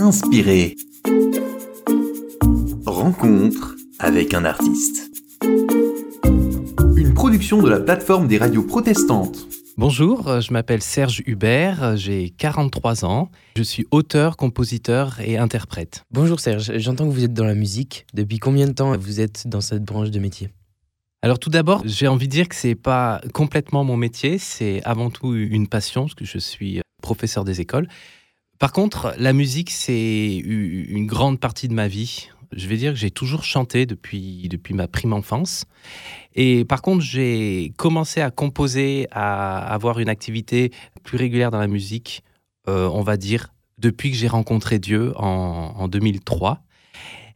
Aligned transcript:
Inspiré. 0.00 0.76
Rencontre 2.86 3.76
avec 3.98 4.32
un 4.32 4.46
artiste. 4.46 5.10
Une 6.96 7.12
production 7.12 7.60
de 7.60 7.68
la 7.68 7.80
plateforme 7.80 8.26
des 8.26 8.38
radios 8.38 8.62
protestantes. 8.62 9.46
Bonjour, 9.76 10.26
euh, 10.26 10.40
je 10.40 10.54
m'appelle 10.54 10.80
Serge 10.80 11.22
Hubert, 11.26 11.82
euh, 11.82 11.96
j'ai 11.96 12.30
43 12.30 13.04
ans, 13.04 13.30
je 13.56 13.62
suis 13.62 13.86
auteur, 13.90 14.38
compositeur 14.38 15.20
et 15.20 15.36
interprète. 15.36 16.06
Bonjour 16.10 16.40
Serge, 16.40 16.78
j'entends 16.78 17.06
que 17.06 17.12
vous 17.12 17.24
êtes 17.24 17.34
dans 17.34 17.44
la 17.44 17.54
musique. 17.54 18.06
Depuis 18.14 18.38
combien 18.38 18.68
de 18.68 18.72
temps 18.72 18.96
vous 18.96 19.20
êtes 19.20 19.48
dans 19.48 19.60
cette 19.60 19.84
branche 19.84 20.10
de 20.10 20.18
métier? 20.18 20.48
Alors 21.20 21.38
tout 21.38 21.50
d'abord, 21.50 21.82
j'ai 21.84 22.08
envie 22.08 22.26
de 22.26 22.32
dire 22.32 22.48
que 22.48 22.56
c'est 22.56 22.74
pas 22.74 23.20
complètement 23.34 23.84
mon 23.84 23.98
métier, 23.98 24.38
c'est 24.38 24.80
avant 24.84 25.10
tout 25.10 25.34
une 25.34 25.68
passion 25.68 26.04
parce 26.04 26.14
que 26.14 26.24
je 26.24 26.38
suis 26.38 26.80
professeur 27.02 27.44
des 27.44 27.60
écoles. 27.60 27.86
Par 28.60 28.72
contre, 28.72 29.14
la 29.16 29.32
musique, 29.32 29.70
c'est 29.70 30.36
une 30.36 31.06
grande 31.06 31.40
partie 31.40 31.66
de 31.66 31.72
ma 31.72 31.88
vie. 31.88 32.28
Je 32.52 32.68
vais 32.68 32.76
dire 32.76 32.92
que 32.92 32.98
j'ai 32.98 33.10
toujours 33.10 33.42
chanté 33.42 33.86
depuis, 33.86 34.48
depuis 34.50 34.74
ma 34.74 34.86
prime 34.86 35.14
enfance. 35.14 35.64
Et 36.34 36.66
par 36.66 36.82
contre, 36.82 37.02
j'ai 37.02 37.72
commencé 37.78 38.20
à 38.20 38.30
composer, 38.30 39.06
à 39.12 39.56
avoir 39.72 39.98
une 39.98 40.10
activité 40.10 40.72
plus 41.02 41.16
régulière 41.16 41.50
dans 41.50 41.58
la 41.58 41.68
musique, 41.68 42.22
euh, 42.68 42.86
on 42.92 43.00
va 43.00 43.16
dire, 43.16 43.54
depuis 43.78 44.10
que 44.10 44.16
j'ai 44.18 44.28
rencontré 44.28 44.78
Dieu 44.78 45.14
en, 45.16 45.72
en 45.74 45.88
2003. 45.88 46.60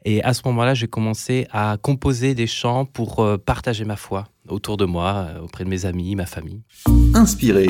Et 0.04 0.22
à 0.22 0.34
ce 0.34 0.42
moment-là, 0.44 0.74
j'ai 0.74 0.88
commencé 0.88 1.46
à 1.50 1.78
composer 1.80 2.34
des 2.34 2.46
chants 2.46 2.84
pour 2.84 3.20
euh, 3.20 3.38
partager 3.38 3.86
ma 3.86 3.96
foi 3.96 4.28
autour 4.46 4.76
de 4.76 4.84
moi, 4.84 5.28
euh, 5.30 5.40
auprès 5.40 5.64
de 5.64 5.70
mes 5.70 5.86
amis, 5.86 6.14
ma 6.16 6.26
famille. 6.26 6.60
Inspiré. 7.14 7.68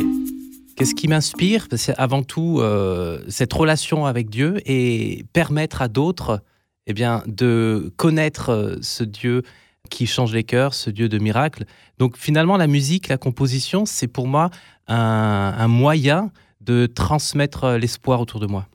Qu'est-ce 0.77 0.95
qui 0.95 1.06
m'inspire? 1.06 1.69
C'est 1.77 1.95
avant 1.98 2.23
tout 2.23 2.59
euh, 2.59 3.23
cette 3.28 3.52
relation 3.52 4.06
avec 4.06 4.28
Dieu 4.28 4.60
et 4.66 5.24
permettre 5.33 5.83
à 5.83 5.88
d'autres 5.88 6.42
eh 6.86 6.92
bien, 6.92 7.22
de 7.27 7.92
connaître 7.97 8.50
euh, 8.50 8.77
ce 8.83 9.05
Dieu 9.05 9.42
qui 9.89 10.06
change 10.06 10.34
les 10.34 10.42
cœurs, 10.42 10.75
ce 10.75 10.91
Dieu 10.91 11.08
de 11.08 11.19
miracles. 11.19 11.64
Donc 11.98 12.17
finalement, 12.17 12.56
la 12.56 12.67
musique, 12.67 13.08
la 13.08 13.19
composition, 13.19 13.86
c'est 13.86 14.08
pour 14.08 14.27
moi 14.27 14.50
un, 14.89 15.69
moyen 15.69 16.33
de 16.61 16.86
transmettre 16.86 17.64
euh, 17.64 17.78
l'espoir 17.78 18.20
autour 18.20 18.41
de 18.41 18.47
moi. 18.47 18.67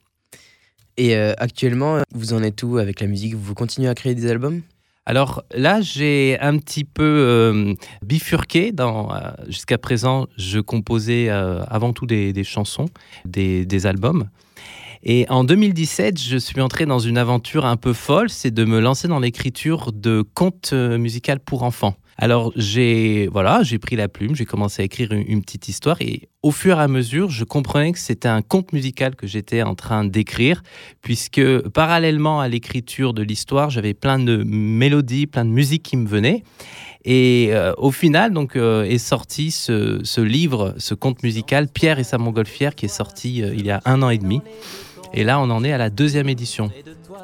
Et 0.96 1.16
actuellement, 1.16 2.00
vous 2.14 2.34
en 2.34 2.44
êtes 2.44 2.62
où 2.62 2.78
avec 2.78 3.00
la 3.00 3.08
musique? 3.08 3.34
Vous 3.34 3.54
continuez 3.54 3.88
à 3.88 3.96
créer 3.96 4.16
des 4.16 4.30
albums? 4.30 4.62
Alors 5.10 5.44
là, 5.56 5.82
j'ai 5.82 6.38
un 6.40 6.60
petit 6.60 6.84
peu 6.84 7.02
euh, 7.04 7.74
bifurqué. 8.04 8.72
Euh, 8.80 9.32
jusqu'à 9.48 9.80
présent, 9.80 10.28
je 10.38 10.60
composais 10.60 11.30
euh, 11.30 11.64
avant 11.68 11.94
tout 11.94 12.06
des, 12.06 12.44
chansons, 12.44 12.86
des, 13.26 13.86
albums. 13.88 14.30
Et 15.04 15.26
en 15.30 15.44
2017, 15.44 16.22
je 16.22 16.38
suis 16.38 16.60
entré 16.62 16.86
dans 16.86 17.00
une 17.00 17.18
aventure 17.18 17.66
un 17.66 17.78
peu 17.78 17.94
folle, 17.94 18.30
c'est 18.30 18.52
de 18.52 18.66
me 18.66 18.80
lancer 18.80 19.08
dans 19.08 19.20
l'écriture 19.20 19.92
de 19.94 20.24
contes 20.34 20.74
musicaux 20.74 21.34
pour 21.46 21.64
enfants. 21.64 21.96
Alors 22.22 22.52
j'ai 22.58 23.30
voilà, 23.32 23.64
j'ai 23.64 23.80
pris 23.80 23.96
la 23.96 24.10
plume, 24.10 24.36
j'ai 24.36 24.44
commencé 24.44 24.82
à 24.82 24.86
écrire 24.86 25.14
une, 25.14 25.42
petite 25.42 25.70
histoire 25.70 26.02
et 26.02 26.28
au 26.44 26.52
fur 26.52 26.78
et 26.78 26.82
à 26.82 26.90
mesure, 26.90 27.30
je 27.30 27.46
comprenais 27.46 27.94
que 27.94 28.00
c'était 28.00 28.28
un 28.28 28.42
conte 28.42 28.74
musical 28.74 29.16
que 29.16 29.26
j'étais 29.26 29.62
en 29.62 29.74
train 29.74 30.04
d'écrire 30.04 30.62
puisque 31.02 31.42
parallèlement 31.70 32.42
à 32.42 32.50
l'écriture 32.50 33.14
de 33.14 33.24
l'histoire, 33.24 33.70
j'avais 33.70 33.94
plein 33.94 34.20
de 34.20 34.44
mélodies, 34.46 35.28
plein 35.28 35.46
de 35.46 35.50
musiques 35.50 35.84
qui 35.84 35.96
me 35.96 36.08
venaient. 36.08 36.44
Et 37.06 37.50
euh, 37.52 37.74
au 37.78 37.92
final, 37.92 38.34
donc, 38.34 38.58
euh, 38.58 38.84
est 38.84 38.98
sorti 38.98 39.52
ce, 39.52 40.20
livre, 40.20 40.76
ce 40.78 40.94
conte 40.94 41.24
musical, 41.24 41.70
Pierre 41.70 42.00
et 42.00 42.04
sa 42.04 42.18
montgolfière, 42.18 42.76
qui 42.76 42.86
est 42.86 42.90
sorti 42.90 43.42
euh, 43.42 43.54
il 43.56 43.66
y 43.66 43.72
a 43.72 43.80
un 43.86 44.02
an 44.02 44.10
et 44.10 44.18
demi. 44.18 44.42
Et 45.14 45.24
là, 45.24 45.40
on 45.40 45.50
en 45.50 45.64
est 45.64 45.74
à 45.74 45.78
la 45.78 45.90
deuxième 45.90 46.30
édition. 46.30 46.72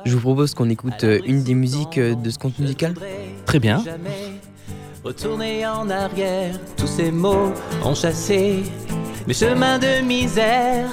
Je 0.06 0.14
vous 0.14 0.22
propose 0.22 0.54
qu'on 0.54 0.70
écoute 0.70 1.06
une 1.26 1.44
des 1.44 1.54
musiques 1.54 2.00
de 2.00 2.30
ce 2.30 2.38
conte 2.38 2.60
musical. 2.60 2.94
Très 3.46 3.60
bien. 3.60 3.84
Retourner 5.04 5.68
en 5.68 5.88
arrière, 5.90 6.56
tous 6.78 6.88
ces 6.88 7.12
mots 7.12 7.54
ont 7.84 7.94
chassé 7.94 8.64
mes 9.28 9.36
chemins 9.36 9.78
de 9.78 10.02
misère. 10.02 10.88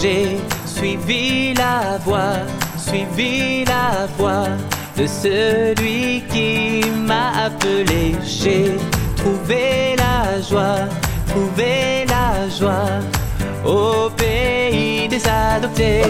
J'ai 0.00 0.36
suivi 0.66 1.54
la 1.54 1.98
voie, 1.98 2.38
suivi 2.76 3.64
la 3.64 4.06
voie 4.16 4.50
de 4.96 5.06
celui 5.06 6.22
qui 6.30 6.88
m'a 6.90 7.46
appelé. 7.46 8.14
J'ai 8.24 8.76
trouvé 9.16 9.96
la 9.96 10.40
joie, 10.40 10.88
trouvé 11.26 11.89
pays 15.20 15.22
des 15.22 15.28
adoptés. 15.28 16.02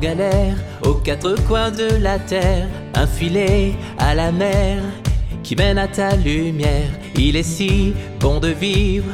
galère 0.00 0.56
aux 0.82 0.94
quatre 0.94 1.34
coins 1.46 1.70
de 1.70 2.02
la 2.02 2.18
terre, 2.18 2.66
un 2.94 3.06
filet 3.06 3.74
à 3.98 4.14
la 4.14 4.32
mer 4.32 4.82
qui 5.42 5.54
mène 5.54 5.76
à 5.76 5.86
ta 5.86 6.16
lumière. 6.16 6.90
Il 7.16 7.36
est 7.36 7.42
si 7.42 7.92
bon 8.18 8.40
de 8.40 8.48
vivre 8.48 9.12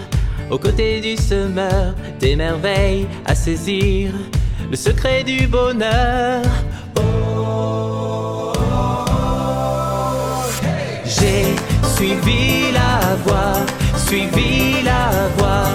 aux 0.50 0.58
côtés 0.58 1.00
du 1.00 1.16
semeur, 1.16 1.94
des 2.20 2.36
merveilles 2.36 3.06
à 3.24 3.34
saisir, 3.34 4.12
le 4.70 4.76
secret 4.76 5.24
du 5.24 5.46
bonheur. 5.46 6.42
Oh, 6.98 8.52
J'ai 11.04 11.46
suivi 11.96 12.72
la 12.72 13.16
voie, 13.24 13.64
suivi 14.06 14.82
la 14.84 15.10
voie 15.36 15.68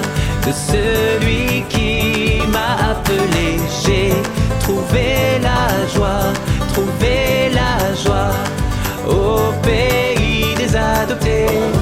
de 0.45 0.51
celui 0.51 1.63
qui 1.69 2.41
m'a 2.51 2.91
appelé. 2.91 3.57
J'ai 3.83 4.13
trouver 4.59 5.39
la 5.41 5.87
joie, 5.93 6.33
trouver 6.73 7.49
la 7.53 7.93
joie 7.95 8.33
au 9.07 9.51
pays 9.61 10.55
des 10.55 10.75
adoptés. 10.75 11.80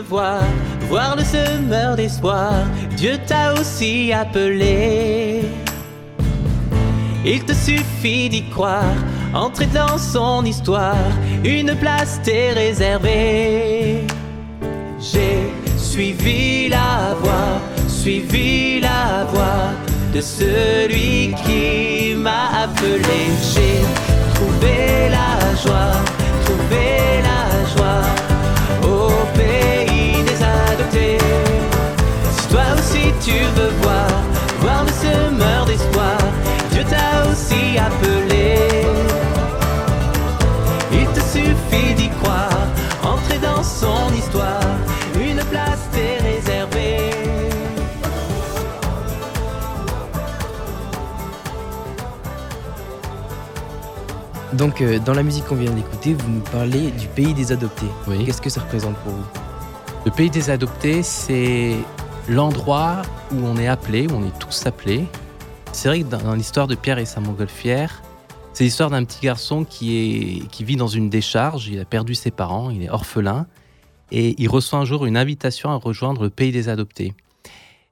Voir 0.00 0.42
le 1.16 1.24
semeur 1.24 1.96
d'espoir, 1.96 2.52
Dieu 2.96 3.18
t'a 3.26 3.54
aussi 3.54 4.12
appelé. 4.12 5.42
Il 7.24 7.44
te 7.44 7.52
suffit 7.52 8.28
d'y 8.28 8.48
croire, 8.50 8.94
entrer 9.34 9.66
dans 9.66 9.98
son 9.98 10.44
histoire, 10.44 10.96
une 11.44 11.74
place 11.76 12.20
t'est 12.22 12.52
réservée. 12.52 14.06
J'ai 14.98 15.50
suivi 15.76 16.68
la 16.68 17.14
voie, 17.20 17.60
suivi 17.88 18.80
la 18.80 19.24
voie 19.32 19.72
de 20.14 20.20
celui 20.20 21.34
qui 21.44 22.14
m'a 22.16 22.62
appelé. 22.64 23.20
J'ai 23.54 23.80
trouvé 24.34 25.10
la 25.10 25.54
joie, 25.62 25.92
trouvé 26.44 27.22
la 27.22 27.66
joie 27.74 28.29
tu 33.20 33.32
veux 33.32 33.70
voir, 33.82 34.08
voir 34.60 34.84
le 34.84 34.92
semeur 34.92 35.66
d'espoir, 35.66 36.18
Dieu 36.72 36.84
t'a 36.84 37.30
aussi 37.30 37.78
appelé. 37.78 38.56
Il 40.92 41.06
te 41.06 41.20
suffit 41.20 41.94
d'y 41.94 42.08
croire, 42.22 42.66
entrer 43.02 43.38
dans 43.38 43.62
son 43.62 44.12
histoire, 44.16 44.60
une 45.14 45.42
place 45.44 45.80
t'est 45.92 46.18
réservée. 46.22 47.10
Donc, 54.52 54.80
euh, 54.82 54.98
dans 54.98 55.14
la 55.14 55.22
musique 55.22 55.46
qu'on 55.46 55.54
vient 55.54 55.70
d'écouter, 55.70 56.14
vous 56.14 56.28
nous 56.28 56.40
parlez 56.40 56.90
du 56.90 57.06
pays 57.06 57.32
des 57.32 57.52
adoptés. 57.52 57.86
Oui. 58.08 58.24
Qu'est-ce 58.24 58.42
que 58.42 58.50
ça 58.50 58.60
représente 58.60 58.96
pour 58.96 59.12
vous? 59.12 59.24
Le 60.04 60.10
pays 60.10 60.28
des 60.28 60.50
adoptés, 60.50 61.02
c'est 61.02 61.76
l'endroit 62.28 63.02
où 63.32 63.36
on 63.44 63.56
est 63.56 63.66
appelé, 63.66 64.06
où 64.06 64.14
on 64.14 64.26
est 64.26 64.38
tous 64.38 64.66
appelés. 64.66 65.04
C'est 65.72 65.88
vrai 65.88 66.00
que 66.02 66.06
dans, 66.06 66.34
l'histoire 66.34 66.66
de 66.66 66.74
Pierre 66.74 66.98
et 66.98 67.04
sa 67.04 67.20
montgolfière, 67.20 68.02
c'est 68.52 68.64
l'histoire 68.64 68.90
d'un 68.90 69.04
petit 69.04 69.20
garçon 69.20 69.64
qui, 69.64 69.96
est, 69.96 70.48
qui 70.48 70.64
vit 70.64 70.76
dans 70.76 70.88
une 70.88 71.08
décharge, 71.08 71.68
il 71.68 71.78
a 71.78 71.84
perdu 71.84 72.14
ses 72.14 72.30
parents, 72.30 72.70
il 72.70 72.82
est 72.82 72.90
orphelin, 72.90 73.46
et 74.10 74.34
il 74.38 74.48
reçoit 74.48 74.78
un 74.78 74.84
jour 74.84 75.06
une 75.06 75.16
invitation 75.16 75.70
à 75.70 75.76
rejoindre 75.76 76.24
le 76.24 76.30
pays 76.30 76.52
des 76.52 76.68
adoptés. 76.68 77.14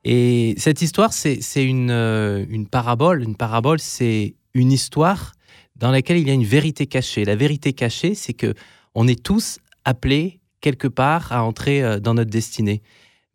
Et 0.04 0.54
cette 0.58 0.82
histoire, 0.82 1.12
c'est 1.12 1.40
une, 1.56 1.90
euh, 1.90 2.44
une 2.48 2.66
parabole. 2.66 3.22
Une 3.22 3.36
parabole, 3.36 3.78
c'est 3.78 4.34
une 4.54 4.72
histoire 4.72 5.32
dans 5.76 5.90
laquelle 5.90 6.18
il 6.18 6.26
y 6.26 6.30
a 6.30 6.34
une 6.34 6.44
vérité 6.44 6.86
cachée. 6.86 7.24
La 7.24 7.36
vérité 7.36 7.72
cachée, 7.72 8.14
c'est 8.14 8.32
que 8.32 8.54
on 8.94 9.06
est 9.06 9.22
tous 9.22 9.58
appelés 9.84 10.40
quelque 10.60 10.88
part 10.88 11.32
à 11.32 11.44
entrer 11.44 11.82
euh, 11.82 12.00
dans 12.00 12.14
notre 12.14 12.30
destinée. 12.30 12.82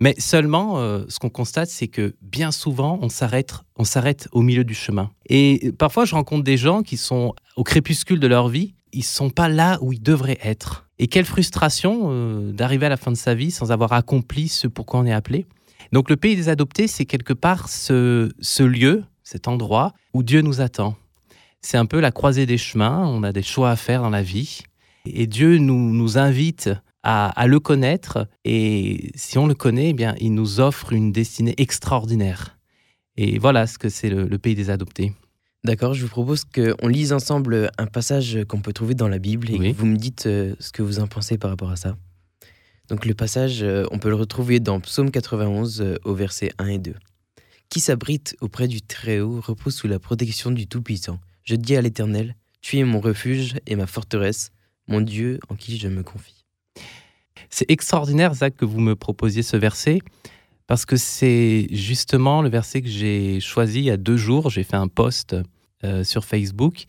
Mais 0.03 0.15
seulement, 0.17 0.79
euh, 0.79 1.05
ce 1.07 1.17
qu'on 1.17 1.29
constate, 1.29 1.69
c'est 1.69 1.88
que 1.88 2.13
bien 2.21 2.51
souvent, 2.51 3.00
on 3.01 3.07
s'arrête, 3.07 4.27
au 4.33 4.41
milieu 4.41 4.65
du 4.65 4.73
chemin. 4.73 5.09
Et 5.29 5.71
parfois, 5.79 6.03
je 6.03 6.13
rencontre 6.13 6.44
des 6.44 6.57
gens 6.57 6.81
qui 6.81 6.97
sont 6.97 7.33
au 7.55 7.63
crépuscule 7.63 8.19
de 8.19 8.27
leur 8.27 8.50
vie, 8.50 8.73
ils 8.91 9.05
sont 9.05 9.29
pas 9.29 9.47
là 9.47 9.77
où 9.79 9.94
ils 9.94 10.01
devraient 10.01 10.39
être. 10.44 10.89
Et 11.00 11.07
quelle 11.07 11.23
frustration 11.23 12.09
euh, 12.09 12.51
d'arriver 12.51 12.88
à 12.88 12.89
la 12.89 12.97
fin 12.97 13.11
de 13.11 13.15
sa 13.15 13.33
vie 13.33 13.50
sans 13.50 13.71
avoir 13.71 13.94
accompli 13.94 14.50
ce 14.50 14.67
pourquoi 14.67 15.00
on 15.00 15.05
est 15.05 15.13
appelé. 15.13 15.45
Donc 15.94 16.09
le 16.09 16.17
pays 16.17 16.35
des 16.35 16.49
adoptés, 16.49 16.89
c'est 16.89 17.06
quelque 17.06 17.31
part 17.31 17.69
ce, 17.69 18.29
lieu, 18.61 19.06
cet 19.23 19.47
endroit 19.47 19.94
où 20.13 20.21
Dieu 20.21 20.41
nous 20.41 20.59
attend. 20.59 20.97
C'est 21.61 21.77
un 21.77 21.85
peu 21.85 22.01
la 22.01 22.11
croisée 22.11 22.45
des 22.45 22.57
chemins, 22.57 23.07
on 23.07 23.23
a 23.23 23.31
des 23.31 23.41
choix 23.41 23.71
à 23.71 23.77
faire 23.77 24.01
dans 24.01 24.09
la 24.09 24.21
vie. 24.21 24.63
Et 25.06 25.27
Dieu 25.27 25.59
nous 25.59 26.17
invite 26.17 26.71
à, 27.03 27.47
le 27.47 27.59
connaître. 27.59 28.27
Et 28.45 29.11
si 29.15 29.38
on 29.38 29.47
le 29.47 29.53
connaît, 29.53 29.89
eh 29.89 29.94
bien, 29.94 30.15
il 30.19 30.33
nous 30.33 30.59
offre 30.59 30.94
une 30.94 31.11
destinée 31.11 31.53
extraordinaire. 31.57 32.57
Et 33.17 33.38
voilà 33.38 33.67
ce 33.67 33.77
que 33.77 33.89
c'est 33.89 34.09
le, 34.09 34.38
pays 34.38 34.55
des 34.55 34.69
adoptés. 34.69 35.13
D'accord, 35.63 35.94
je 35.94 36.01
vous 36.01 36.09
propose 36.09 36.44
qu'on 36.44 36.88
lise 36.88 37.13
ensemble 37.13 37.71
un 37.77 37.85
passage 37.85 38.39
qu'on 38.47 38.59
peut 38.59 38.73
trouver 38.73 38.95
dans 38.95 39.07
la 39.07 39.19
Bible 39.19 39.50
et 39.50 39.71
vous 39.71 39.85
me 39.85 39.95
dites 39.95 40.25
euh, 40.25 40.55
ce 40.59 40.73
que 40.73 40.81
vous 40.81 41.00
en 41.00 41.07
pensez 41.07 41.38
par 41.38 41.51
rapport 41.51 41.71
à 41.71 41.77
ça. 41.77 41.95
Donc 42.89 43.06
le 43.06 43.13
passage, 43.13 43.63
euh, 43.63 43.85
on 43.91 43.97
peut 43.97 44.09
le 44.09 44.15
retrouver 44.15 44.59
dans 44.59 44.81
Psaume 44.81 45.09
91 45.09 45.81
euh, 45.81 45.95
au 46.03 46.13
verset 46.13 46.51
1 46.57 46.67
et 46.67 46.79
2. 46.79 46.95
Qui 47.69 47.79
s'abrite 47.79 48.35
auprès 48.41 48.67
du 48.67 48.81
Très-Haut 48.81 49.39
repose 49.39 49.73
sous 49.73 49.88
la 49.88 49.99
protection 49.99 50.51
du 50.51 50.67
Tout-Puissant. 50.67 51.19
Je 51.44 51.56
dis 51.56 51.77
à 51.77 51.81
l'Éternel, 51.81 52.35
tu 52.61 52.79
es 52.79 52.83
mon 52.83 52.99
refuge 52.99 53.56
et 53.65 53.77
ma 53.77 53.88
forteresse, 53.88 54.51
mon 54.88 54.99
Dieu 54.99 55.39
en 55.47 55.56
qui 55.56 55.77
je 55.77 55.88
me 55.88 56.03
confie. 56.03 56.43
C'est 57.55 57.69
extraordinaire, 57.69 58.33
Zach, 58.33 58.55
que 58.55 58.65
vous 58.65 58.79
me 58.79 58.95
proposiez 58.95 59.44
ce 59.44 59.57
verset, 59.57 60.00
parce 60.65 60.88
que 60.88 60.95
c'est 60.95 61.67
justement 61.69 62.41
le 62.41 62.50
verset 62.50 62.81
que 62.81 62.88
j'ai 62.88 63.39
choisi 63.41 63.77
il 63.77 63.85
y 63.85 63.91
a 63.91 63.97
deux 63.97 64.17
jours. 64.17 64.50
J'ai 64.50 64.63
fait 64.63 64.75
un 64.75 64.88
post 64.88 65.35
euh, 65.83 66.03
sur 66.03 66.25
Facebook 66.25 66.85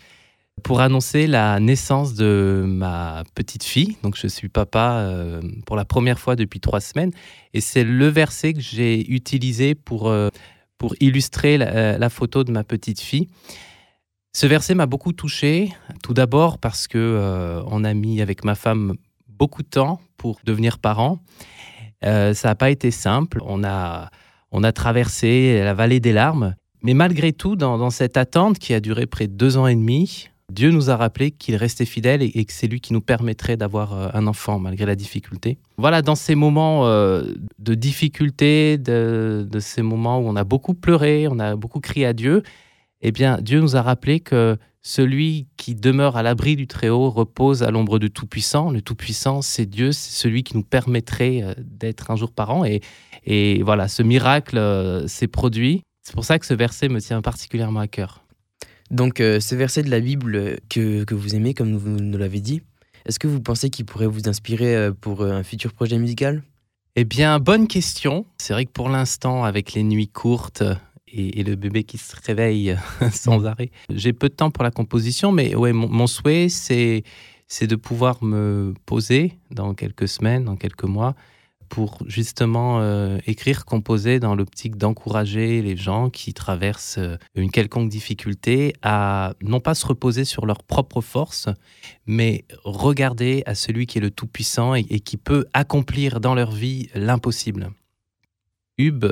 pour 0.63 0.81
annoncer 0.81 1.27
la 1.27 1.61
naissance 1.61 2.15
de 2.15 2.65
ma 2.67 3.25
petite 3.35 3.63
fille. 3.63 3.99
Donc, 4.03 4.17
je 4.17 4.27
suis 4.27 4.49
papa 4.49 5.01
euh, 5.01 5.43
pour 5.67 5.77
la 5.77 5.85
première 5.85 6.19
fois 6.19 6.35
depuis 6.35 6.61
trois 6.61 6.81
semaines. 6.81 7.11
Et 7.53 7.61
c'est 7.61 7.85
le 7.85 8.09
verset 8.09 8.55
que 8.55 8.61
j'ai 8.61 9.07
utilisé 9.13 9.75
pour, 9.75 10.09
euh, 10.09 10.31
pour 10.79 10.95
illustrer 10.99 11.59
la, 11.59 12.09
photo 12.09 12.43
de 12.43 12.51
ma 12.51 12.65
petite 12.65 13.03
fille. 13.03 13.29
Ce 14.33 14.47
verset 14.47 14.75
m'a 14.75 14.87
beaucoup 14.87 15.13
touché, 15.13 15.75
tout 16.03 16.15
d'abord 16.15 16.57
parce 16.57 16.89
que 16.89 17.63
on 17.67 17.85
a 17.85 17.93
mis 17.93 18.23
avec 18.23 18.45
ma 18.45 18.55
femme 18.55 18.95
beaucoup 19.29 19.63
de 19.63 19.69
temps 19.69 20.01
devenir 20.45 20.79
parent. 20.79 21.21
Euh, 22.05 22.35
ça 22.35 22.49
n'a 22.49 22.55
pas 22.55 22.71
été 22.71 22.91
simple. 22.91 23.41
On 23.45 23.65
a, 23.65 24.11
on 24.53 24.63
a 24.63 24.73
traversé 24.73 25.61
la 25.63 25.75
vallée 25.75 26.01
des 26.01 26.13
larmes. 26.13 26.55
Mais 26.83 26.95
malgré 26.95 27.33
tout, 27.33 27.57
dans, 27.57 27.91
cette 27.91 28.17
attente 28.19 28.59
qui 28.59 28.75
a 28.75 28.81
duré 28.81 29.07
près 29.07 29.27
de 29.27 29.33
deux 29.33 29.57
ans 29.57 29.67
et 29.67 29.75
demi, 29.75 30.29
Dieu 30.53 30.71
nous 30.71 30.91
a 30.91 30.97
rappelé 30.97 31.31
qu'il 31.31 31.57
restait 31.57 31.87
fidèle 31.87 32.23
et, 32.23 32.45
que 32.45 32.53
c'est 32.53 32.67
lui 32.67 32.81
qui 32.81 32.93
nous 32.93 33.01
permettrait 33.01 33.57
d'avoir 33.57 33.95
euh, 33.95 34.09
un 34.13 34.27
enfant 34.27 34.59
malgré 34.59 34.85
la 34.85 34.95
difficulté. 34.95 35.57
Voilà, 35.79 36.03
dans 36.03 36.15
ces 36.15 36.35
moments 36.35 36.87
euh, 36.87 37.23
de 37.59 37.75
difficulté, 37.75 38.77
de, 38.77 39.49
ces 39.61 39.81
moments 39.81 40.19
où 40.19 40.29
on 40.29 40.37
a 40.37 40.45
beaucoup 40.45 40.75
pleuré, 40.75 41.27
on 41.31 41.39
a 41.39 41.57
beaucoup 41.57 41.81
crié 41.81 42.05
à 42.05 42.13
Dieu, 42.13 42.43
eh 43.07 43.13
bien, 43.13 43.39
Dieu 43.43 43.61
nous 43.61 43.77
a 43.77 43.83
rappelé 43.83 44.19
que 44.21 44.57
celui 44.81 45.47
qui 45.59 45.75
demeure 45.75 46.17
à 46.17 46.23
l'abri 46.23 46.57
du 46.57 46.67
Très-Haut 46.67 47.11
repose 47.11 47.63
à 47.63 47.71
l'ombre 47.71 47.99
du 47.99 48.11
Tout-Puissant. 48.11 48.71
Le 48.71 48.81
Tout-Puissant, 48.81 49.43
c'est 49.43 49.67
Dieu, 49.67 49.93
c'est 49.93 50.13
celui 50.13 50.43
qui 50.43 50.57
nous 50.57 50.63
permettrait 50.63 51.43
euh, 51.43 51.55
d'être 51.59 52.11
un 52.11 52.17
jour 52.17 52.33
par 52.33 52.51
an. 52.51 52.65
Et, 52.65 52.81
et 53.25 53.63
voilà, 53.63 53.89
ce 53.89 54.03
miracle 54.03 54.57
euh, 54.57 55.07
s'est 55.07 55.29
produit. 55.29 55.83
C'est 56.03 56.15
pour 56.15 56.25
ça 56.25 56.39
que 56.39 56.47
ce 56.47 56.55
verset 56.55 56.89
me 56.89 56.99
tient 56.99 57.21
particulièrement 57.21 57.81
à 57.81 57.89
cœur. 57.89 58.25
Donc, 58.91 59.21
euh, 59.21 59.39
ce 59.39 59.55
verset 59.55 59.83
de 59.83 59.91
la 59.91 60.01
Bible 60.01 60.59
que, 60.71 61.05
que 61.05 61.15
vous 61.15 61.35
aimez, 61.35 61.53
comme 61.53 61.77
vous 61.77 61.91
nous 61.91 62.19
l'avez 62.19 62.41
dit, 62.41 62.63
est-ce 63.05 63.19
que 63.19 63.29
vous 63.29 63.43
pensez 63.43 63.69
qu'il 63.69 63.85
pourrait 63.85 64.07
vous 64.07 64.31
inspirer 64.31 64.91
pour 64.99 65.25
un 65.25 65.43
futur 65.43 65.75
projet 65.75 65.99
musical? 65.99 66.43
Eh 66.97 67.05
bien, 67.05 67.39
bonne 67.39 67.69
question. 67.69 68.25
C'est 68.39 68.55
vrai 68.55 68.65
que 68.65 68.71
pour 68.71 68.89
l'instant, 68.89 69.45
avec 69.45 69.75
les 69.75 69.83
nuits 69.83 70.09
courtes, 70.09 70.63
et, 71.15 71.43
le 71.43 71.57
bébé 71.57 71.85
qui 71.85 71.99
se 71.99 72.15
réveille 72.27 72.77
sans 73.13 73.47
arrêt. 73.47 73.71
J'ai 73.91 74.13
peu 74.13 74.29
de 74.29 74.35
temps 74.35 74.51
pour 74.51 74.65
la 74.65 74.71
composition, 74.71 75.33
mais 75.33 75.55
ouais, 75.55 75.73
mon, 75.73 76.07
souhait, 76.07 76.49
c'est, 76.49 77.05
c'est 77.49 77.67
de 77.67 77.77
pouvoir 77.77 78.23
me 78.23 78.75
poser 78.87 79.39
dans 79.51 79.75
quelques 79.75 80.09
semaines, 80.09 80.45
dans 80.45 80.57
quelques 80.57 80.85
mois, 80.85 81.15
pour 81.69 81.99
justement 82.07 82.81
euh, 82.81 83.19
écrire, 83.27 83.65
composer 83.65 84.21
dans 84.21 84.35
l'optique 84.35 84.77
d'encourager 84.77 85.63
les 85.63 85.77
gens 85.77 86.11
qui 86.11 86.35
traversent 86.35 86.99
euh, 86.99 87.17
une 87.35 87.51
quelconque 87.51 87.89
difficulté 87.89 88.75
à 88.83 89.35
non 89.43 89.61
pas 89.61 89.75
se 89.75 89.87
reposer 89.87 90.25
sur 90.25 90.47
leurs 90.47 90.63
propres 90.63 91.01
forces, 91.01 91.49
mais 92.07 92.45
regarder 92.65 93.43
à 93.47 93.55
celui 93.55 93.87
qui 93.87 93.99
est 93.99 94.03
le 94.03 94.11
Tout-Puissant 94.11 94.75
et, 94.75 94.87
et 94.91 95.01
qui 95.01 95.17
peut 95.17 95.47
accomplir 95.53 96.21
dans 96.21 96.35
leur 96.35 96.53
vie 96.53 96.89
l'impossible. 96.95 97.71
Hub 98.79 99.07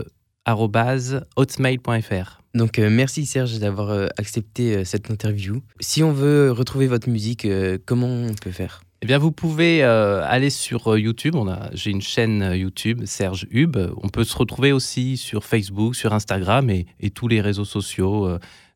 hotmail.fr. 0.47 2.43
Donc 2.55 2.79
euh, 2.79 2.91
merci 2.91 3.25
Serge 3.27 3.59
d'avoir 3.59 3.91
euh, 3.91 4.09
accepté 4.19 4.77
euh, 4.77 4.85
cette 4.85 5.11
interview. 5.11 5.63
Si 5.81 6.03
on 6.03 6.13
veut 6.13 6.51
retrouver 6.53 6.87
votre 6.87 7.09
musique, 7.09 7.47
comment 7.87 8.09
on 8.09 8.35
peut 8.35 8.51
faire? 8.51 8.83
Eh 9.05 9.07
bien, 9.07 9.19
vous 9.19 9.33
pouvez 9.33 9.83
aller 9.83 10.49
sur 10.49 10.97
YouTube. 10.97 11.35
On 11.35 11.49
a, 11.49 11.71
j'ai 11.73 11.91
une 11.91 12.01
chaîne 12.01 12.53
YouTube, 12.55 13.03
Serge 13.05 13.49
Hub. 13.51 13.77
On 14.01 14.09
peut 14.09 14.23
se 14.23 14.37
retrouver 14.37 14.71
aussi 14.71 15.17
sur 15.17 15.45
Facebook, 15.45 15.97
sur 15.97 16.13
Instagram 16.13 16.71
et, 16.71 16.87
et 17.01 17.11
tous 17.11 17.27
les 17.27 17.41
réseaux 17.41 17.65
sociaux, 17.65 18.31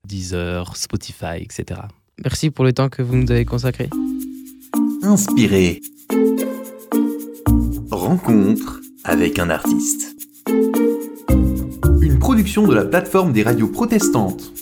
Deezer, 0.04 0.76
Spotify, 0.76 1.36
etc. 1.40 1.82
Merci 2.24 2.50
pour 2.50 2.64
le 2.64 2.72
temps 2.72 2.88
que 2.88 3.02
vous 3.02 3.14
nous 3.14 3.30
avez 3.30 3.44
consacré. 3.44 3.88
Inspiré. 5.04 5.80
Rencontre 7.92 8.80
avec 9.04 9.38
un 9.38 9.48
artiste 9.48 10.16
production 12.26 12.66
de 12.66 12.74
la 12.74 12.84
plateforme 12.84 13.32
des 13.32 13.44
radios 13.44 13.68
protestantes. 13.68 14.52